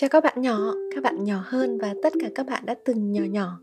[0.00, 3.12] Chào các bạn nhỏ, các bạn nhỏ hơn và tất cả các bạn đã từng
[3.12, 3.60] nhỏ nhỏ.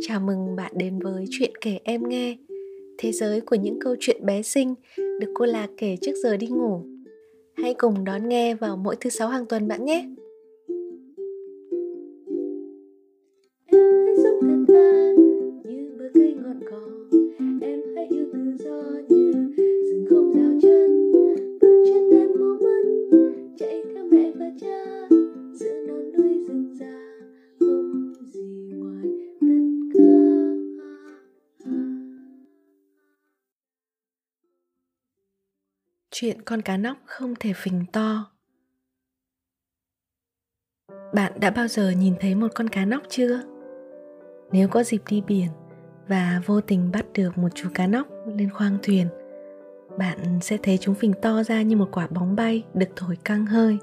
[0.00, 2.36] Chào mừng bạn đến với chuyện kể em nghe.
[2.98, 6.46] Thế giới của những câu chuyện bé xinh được cô Lạc kể trước giờ đi
[6.46, 6.82] ngủ.
[7.54, 10.08] Hãy cùng đón nghe vào mỗi thứ sáu hàng tuần bạn nhé.
[36.14, 38.30] Chuyện con cá nóc không thể phình to.
[41.14, 43.40] Bạn đã bao giờ nhìn thấy một con cá nóc chưa?
[44.52, 45.48] Nếu có dịp đi biển
[46.08, 49.06] và vô tình bắt được một chú cá nóc lên khoang thuyền,
[49.98, 53.46] bạn sẽ thấy chúng phình to ra như một quả bóng bay được thổi căng
[53.46, 53.78] hơi.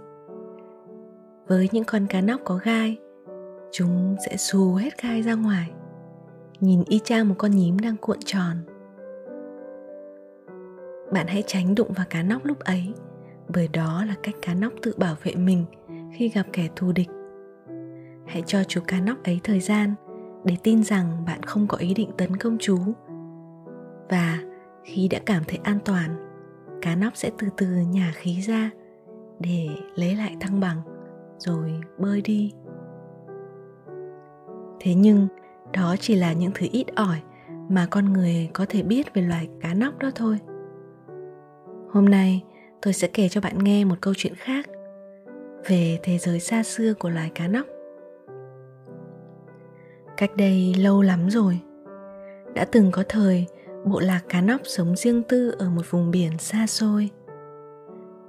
[1.48, 2.98] Với những con cá nóc có gai,
[3.72, 5.72] chúng sẽ xù hết gai ra ngoài.
[6.60, 8.58] Nhìn y chang một con nhím đang cuộn tròn
[11.14, 12.94] bạn hãy tránh đụng vào cá nóc lúc ấy,
[13.54, 15.66] bởi đó là cách cá nóc tự bảo vệ mình
[16.14, 17.10] khi gặp kẻ thù địch.
[18.28, 19.94] Hãy cho chú cá nóc ấy thời gian
[20.44, 22.78] để tin rằng bạn không có ý định tấn công chú.
[24.10, 24.40] Và
[24.84, 26.18] khi đã cảm thấy an toàn,
[26.82, 28.70] cá nóc sẽ từ từ nhả khí ra
[29.40, 30.82] để lấy lại thăng bằng,
[31.38, 32.54] rồi bơi đi.
[34.80, 35.28] Thế nhưng,
[35.74, 37.22] đó chỉ là những thứ ít ỏi
[37.70, 40.40] mà con người có thể biết về loài cá nóc đó thôi.
[41.92, 42.44] Hôm nay
[42.82, 44.66] tôi sẽ kể cho bạn nghe một câu chuyện khác
[45.68, 47.66] về thế giới xa xưa của loài cá nóc.
[50.18, 51.60] Cách đây lâu lắm rồi,
[52.56, 53.46] đã từng có thời
[53.86, 57.10] bộ lạc cá nóc sống riêng tư ở một vùng biển xa xôi.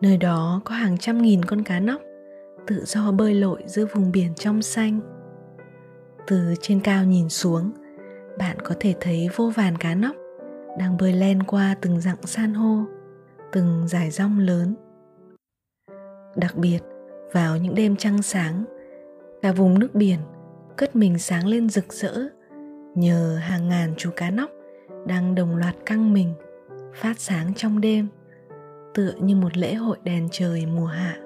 [0.01, 2.01] Nơi đó có hàng trăm nghìn con cá nóc
[2.67, 5.01] tự do bơi lội giữa vùng biển trong xanh.
[6.27, 7.73] Từ trên cao nhìn xuống,
[8.39, 10.17] bạn có thể thấy vô vàn cá nóc
[10.79, 12.85] đang bơi len qua từng dặng san hô
[13.53, 14.75] từng dải rong lớn.
[16.37, 16.79] Đặc biệt,
[17.33, 18.65] vào những đêm trăng sáng,
[19.43, 20.19] cả vùng nước biển
[20.77, 22.15] cất mình sáng lên rực rỡ
[22.95, 24.51] nhờ hàng ngàn chú cá nóc
[25.07, 26.35] đang đồng loạt căng mình,
[26.95, 28.07] phát sáng trong đêm,
[28.95, 31.17] tựa như một lễ hội đèn trời mùa hạ.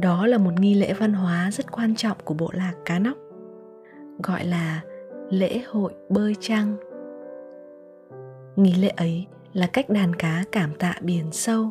[0.00, 3.16] Đó là một nghi lễ văn hóa rất quan trọng của bộ lạc cá nóc,
[4.22, 4.80] gọi là
[5.30, 6.76] lễ hội bơi trăng.
[8.56, 11.70] Nghi lễ ấy là cách đàn cá cảm tạ biển sâu.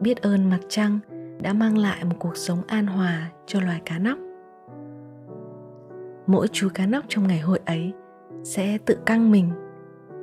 [0.00, 0.98] Biết ơn mặt trăng
[1.42, 4.18] đã mang lại một cuộc sống an hòa cho loài cá nóc.
[6.26, 7.92] Mỗi chú cá nóc trong ngày hội ấy
[8.44, 9.50] sẽ tự căng mình,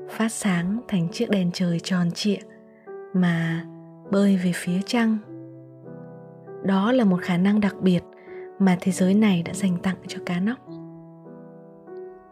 [0.09, 2.40] phát sáng thành chiếc đèn trời tròn trịa
[3.14, 3.66] mà
[4.12, 5.18] bơi về phía trăng.
[6.64, 8.03] Đó là một khả năng đặc biệt
[8.59, 10.58] mà thế giới này đã dành tặng cho cá nóc.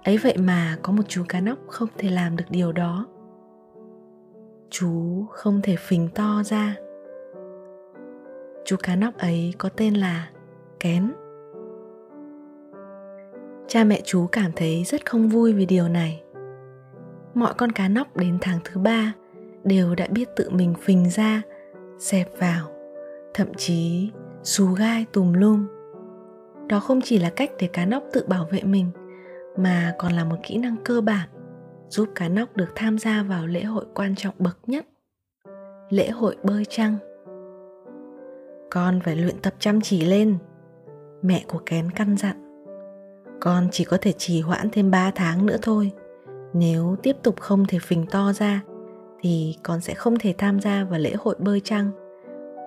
[0.04, 3.06] Ấy vậy mà có một chú cá nóc không thể làm được điều đó
[4.78, 6.76] chú không thể phình to ra.
[8.66, 10.30] Chú cá nóc ấy có tên là
[10.80, 11.14] kén.
[13.68, 16.24] Cha mẹ chú cảm thấy rất không vui vì điều này.
[17.34, 19.14] Mọi con cá nóc đến tháng thứ ba
[19.64, 21.42] đều đã biết tự mình phình ra,
[22.00, 22.72] xẹp vào,
[23.34, 24.12] thậm chí
[24.44, 25.68] xù gai tùm lum.
[26.68, 28.92] Đó không chỉ là cách để cá nóc tự bảo vệ mình,
[29.58, 31.30] mà còn là một kỹ năng cơ bản
[31.90, 34.86] giúp cá nóc được tham gia vào lễ hội quan trọng bậc nhất,
[35.90, 36.98] lễ hội bơi trăng.
[38.72, 40.38] Con phải luyện tập chăm chỉ lên,
[41.22, 42.66] mẹ của kén căn dặn,
[43.42, 45.92] con chỉ có thể trì hoãn thêm 3 tháng nữa thôi,
[46.54, 48.62] nếu tiếp tục không thể phình to ra
[49.22, 51.92] thì con sẽ không thể tham gia vào lễ hội bơi trăng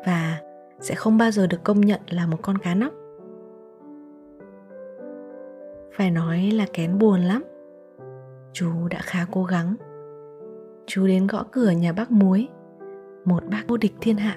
[0.07, 0.41] và
[0.81, 2.93] sẽ không bao giờ được công nhận là một con cá nóc.
[5.97, 7.45] Phải nói là kén buồn lắm
[8.59, 9.75] chú đã khá cố gắng.
[10.87, 12.49] Chú đến gõ cửa nhà bác muối,
[13.25, 14.37] một bác vô địch thiên hạ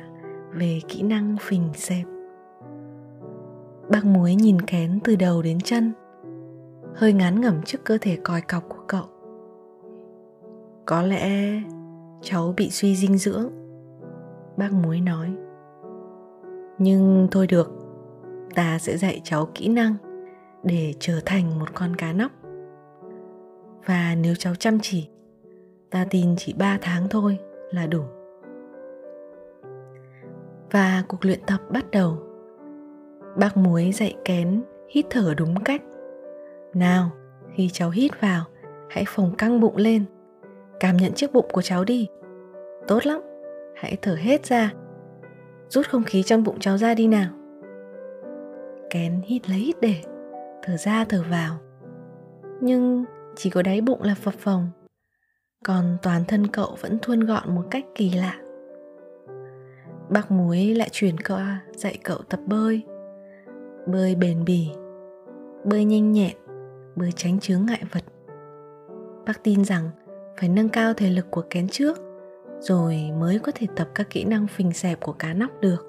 [0.53, 2.05] về kỹ năng phình xẹp.
[3.89, 5.93] Bác muối nhìn kén từ đầu đến chân,
[6.95, 9.05] hơi ngán ngẩm trước cơ thể còi cọc của cậu.
[10.85, 11.61] Có lẽ
[12.21, 13.49] cháu bị suy dinh dưỡng,
[14.57, 15.33] bác muối nói.
[16.77, 17.71] Nhưng thôi được,
[18.55, 19.95] ta sẽ dạy cháu kỹ năng
[20.63, 22.31] để trở thành một con cá nóc
[23.85, 25.09] và nếu cháu chăm chỉ,
[25.89, 27.37] ta tin chỉ 3 tháng thôi
[27.71, 28.01] là đủ.
[30.71, 32.17] Và cuộc luyện tập bắt đầu.
[33.37, 35.81] Bác muối dạy kén hít thở đúng cách.
[36.73, 37.11] Nào,
[37.53, 38.43] khi cháu hít vào,
[38.89, 40.05] hãy phồng căng bụng lên.
[40.79, 42.07] Cảm nhận chiếc bụng của cháu đi.
[42.87, 43.21] Tốt lắm,
[43.75, 44.73] hãy thở hết ra.
[45.69, 47.31] Rút không khí trong bụng cháu ra đi nào.
[48.89, 49.95] Kén hít lấy hít để,
[50.63, 51.57] thở ra thở vào.
[52.61, 53.05] Nhưng
[53.35, 54.67] chỉ có đáy bụng là phập phồng.
[55.65, 58.39] Còn toàn thân cậu vẫn thuôn gọn một cách kỳ lạ.
[60.09, 62.83] Bác muối lại chuyển cậu à, dạy cậu tập bơi.
[63.87, 64.69] Bơi bền bỉ,
[65.65, 66.35] bơi nhanh nhẹn,
[66.95, 68.03] bơi tránh chướng ngại vật.
[69.25, 69.89] Bác tin rằng
[70.39, 71.97] phải nâng cao thể lực của kén trước,
[72.59, 75.87] rồi mới có thể tập các kỹ năng phình xẹp của cá nóc được.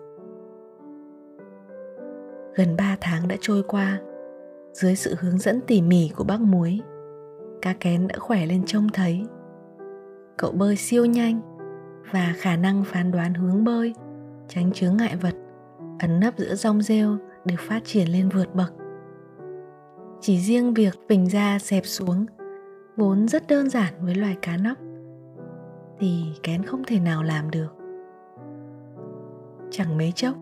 [2.54, 4.00] Gần 3 tháng đã trôi qua,
[4.72, 6.80] dưới sự hướng dẫn tỉ mỉ của bác muối
[7.62, 9.26] cá kén đã khỏe lên trông thấy.
[10.36, 11.40] Cậu bơi siêu nhanh
[12.12, 13.94] và khả năng phán đoán hướng bơi,
[14.48, 15.34] tránh chướng ngại vật
[15.98, 18.72] ẩn nấp giữa rong rêu được phát triển lên vượt bậc.
[20.20, 22.26] Chỉ riêng việc phình ra xẹp xuống,
[22.96, 24.78] vốn rất đơn giản với loài cá nóc,
[25.98, 27.76] thì kén không thể nào làm được.
[29.70, 30.34] Chẳng mấy chốc,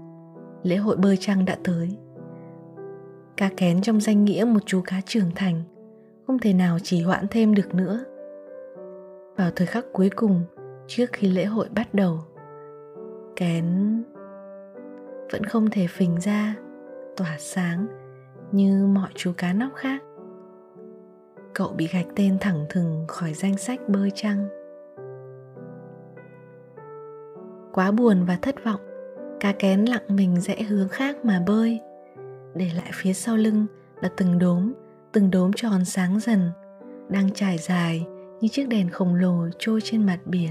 [0.62, 1.96] lễ hội bơi trăng đã tới.
[3.36, 5.62] Cá kén trong danh nghĩa một chú cá trưởng thành
[6.30, 8.04] không thể nào trì hoãn thêm được nữa.
[9.36, 10.44] Vào thời khắc cuối cùng,
[10.86, 12.18] trước khi lễ hội bắt đầu,
[13.36, 13.64] kén
[15.32, 16.54] vẫn không thể phình ra
[17.16, 17.86] tỏa sáng
[18.52, 20.02] như mọi chú cá nóc khác.
[21.54, 24.48] Cậu bị gạch tên thẳng thừng khỏi danh sách bơi trăng
[27.72, 28.80] quá buồn và thất vọng,
[29.40, 31.80] cá kén lặng mình rẽ hướng khác mà bơi,
[32.54, 33.66] để lại phía sau lưng
[34.02, 34.72] là từng đốm
[35.12, 36.50] từng đốm tròn sáng dần,
[37.08, 38.06] đang trải dài
[38.40, 40.50] như chiếc đèn khổng lồ trôi trên mặt biển.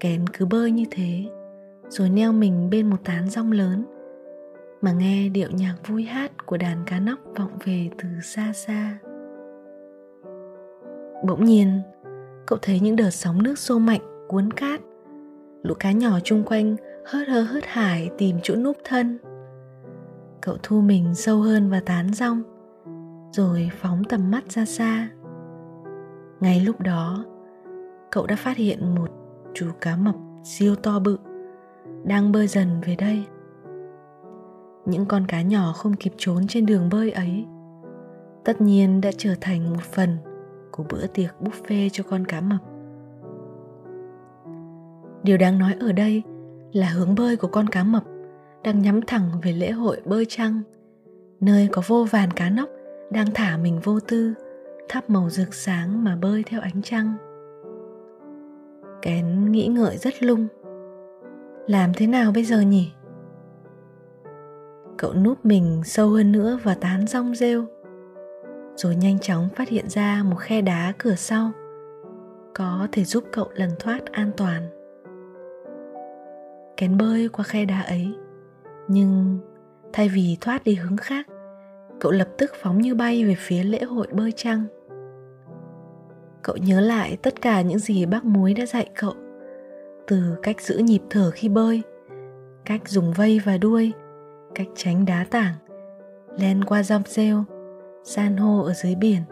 [0.00, 1.24] Kén cứ bơi như thế,
[1.88, 3.84] rồi neo mình bên một tán rong lớn,
[4.80, 8.98] mà nghe điệu nhạc vui hát của đàn cá nóc vọng về từ xa xa.
[11.24, 11.80] Bỗng nhiên,
[12.46, 14.80] cậu thấy những đợt sóng nước xô mạnh, cuốn cát.
[15.62, 16.76] Lũ cá nhỏ chung quanh
[17.06, 19.18] hớt hơ hớt hải tìm chỗ núp thân.
[20.40, 22.42] Cậu thu mình sâu hơn vào tán rong
[23.34, 25.08] rồi phóng tầm mắt ra xa.
[26.40, 27.24] Ngay lúc đó,
[28.10, 29.10] cậu đã phát hiện một
[29.54, 30.14] chú cá mập
[30.44, 31.18] siêu to bự
[32.04, 33.24] đang bơi dần về đây.
[34.86, 37.46] Những con cá nhỏ không kịp trốn trên đường bơi ấy,
[38.44, 40.16] tất nhiên đã trở thành một phần
[40.70, 42.60] của bữa tiệc buffet cho con cá mập.
[45.22, 46.22] Điều đáng nói ở đây
[46.72, 48.04] là hướng bơi của con cá mập
[48.64, 50.62] đang nhắm thẳng về lễ hội bơi trăng,
[51.40, 52.68] nơi có vô vàn cá nóc
[53.14, 54.34] đang thả mình vô tư,
[54.88, 57.14] thắp màu rực sáng mà bơi theo ánh trăng.
[59.02, 60.46] Kén nghĩ ngợi rất lung.
[61.66, 62.92] Làm thế nào bây giờ nhỉ?
[64.98, 67.64] Cậu núp mình sâu hơn nữa và tán rong rêu,
[68.76, 71.52] rồi nhanh chóng phát hiện ra một khe đá cửa sau,
[72.54, 74.62] có thể giúp cậu lần thoát an toàn.
[76.76, 78.14] Kén bơi qua khe đá ấy,
[78.88, 79.38] nhưng
[79.92, 81.26] thay vì thoát đi hướng khác
[82.04, 84.64] cậu lập tức phóng như bay về phía lễ hội bơi trăng.
[86.42, 89.12] Cậu nhớ lại tất cả những gì bác muối đã dạy cậu.
[90.06, 91.82] Từ cách giữ nhịp thở khi bơi,
[92.64, 93.92] cách dùng vây và đuôi,
[94.54, 95.54] cách tránh đá tảng,
[96.38, 97.44] len qua rong rêu
[98.04, 99.22] san hô ở dưới biển,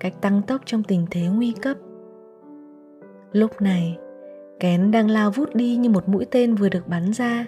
[0.00, 1.76] cách tăng tốc trong tình thế nguy cấp.
[3.32, 3.98] Lúc này,
[4.60, 7.46] kén đang lao vút đi như một mũi tên vừa được bắn ra.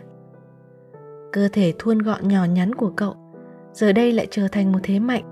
[1.33, 3.28] Cơ thể thuôn gọn nhỏ nhắn của cậu
[3.73, 5.25] giờ đây lại trở thành một thế mạnh,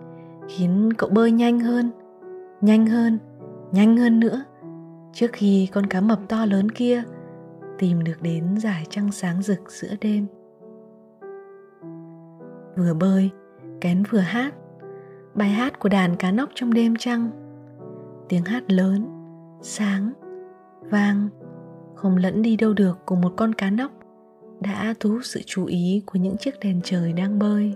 [0.49, 1.91] khiến cậu bơi nhanh hơn
[2.61, 3.19] nhanh hơn
[3.73, 4.45] nhanh hơn nữa.
[5.13, 7.03] Trước khi con cá mập to lớn kia
[7.79, 10.27] tìm được đến giải trăng sáng rực giữa đêm.
[12.77, 13.31] Vừa bơi,
[13.81, 14.55] kén vừa hát,
[15.35, 17.31] bài hát của đàn cá nóc trong đêm trăng.
[18.29, 19.07] Tiếng hát lớn,
[19.63, 20.13] sáng,
[20.81, 21.29] vang,
[21.95, 23.93] không lẫn đi đâu được của một con cá nóc
[24.61, 27.75] đã thu hút sự chú ý của những chiếc đèn trời đang bơi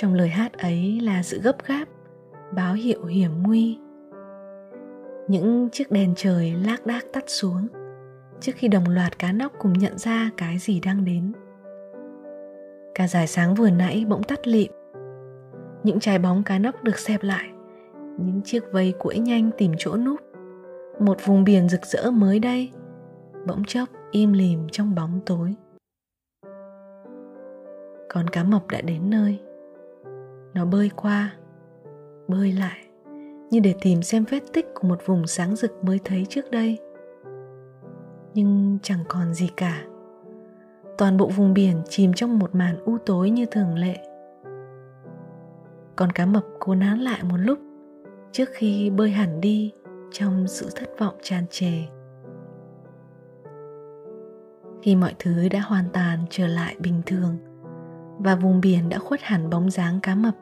[0.00, 1.84] trong lời hát ấy là sự gấp gáp,
[2.54, 3.78] báo hiệu hiểm nguy.
[5.28, 7.68] Những chiếc đèn trời lác đác tắt xuống
[8.40, 11.32] trước khi đồng loạt cá nóc cùng nhận ra cái gì đang đến.
[12.94, 14.72] Cả giải sáng vừa nãy bỗng tắt lịm.
[15.82, 17.48] Những trái bóng cá nóc được xẹp lại,
[18.18, 20.20] những chiếc vây cuỗi nhanh tìm chỗ núp.
[21.00, 22.70] Một vùng biển rực rỡ mới đây
[23.46, 25.54] bỗng chốc im lìm trong bóng tối.
[28.08, 29.38] Con cá mập đã đến nơi
[30.54, 31.34] nó bơi qua,
[32.28, 32.78] bơi lại,
[33.50, 36.78] như để tìm xem vết tích của một vùng sáng rực mới thấy trước đây.
[38.34, 39.84] Nhưng chẳng còn gì cả.
[40.98, 43.96] Toàn bộ vùng biển chìm trong một màn u tối như thường lệ.
[45.96, 47.58] Con cá mập cố nán lại một lúc,
[48.32, 49.72] trước khi bơi hẳn đi
[50.12, 51.72] trong sự thất vọng tràn trề.
[54.82, 57.36] Khi mọi thứ đã hoàn toàn trở lại bình thường
[58.18, 60.34] và vùng biển đã khuất hẳn bóng dáng cá mập.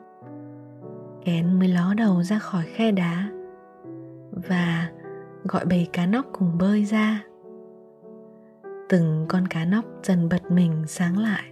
[1.25, 3.29] Kén mới ló đầu ra khỏi khe đá
[4.31, 4.89] và
[5.43, 7.23] gọi bầy cá nóc cùng bơi ra.
[8.89, 11.43] Từng con cá nóc dần bật mình sáng lại,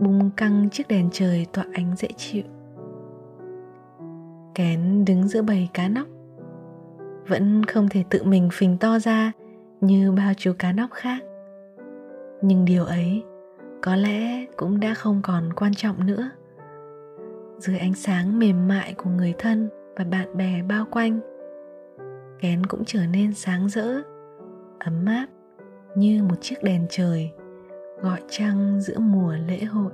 [0.00, 2.42] bung căng chiếc đèn trời tỏa ánh dễ chịu.
[4.54, 6.06] Kén đứng giữa bầy cá nóc,
[7.28, 9.32] vẫn không thể tự mình phình to ra
[9.80, 11.22] như bao chú cá nóc khác.
[12.42, 13.22] Nhưng điều ấy
[13.82, 16.30] có lẽ cũng đã không còn quan trọng nữa.
[17.58, 21.20] Dưới ánh sáng mềm mại của người thân và bạn bè bao quanh,
[22.40, 24.02] kén cũng trở nên sáng rỡ,
[24.78, 25.26] ấm áp
[25.96, 27.30] như một chiếc đèn trời
[28.00, 29.92] gọi trăng giữa mùa lễ hội.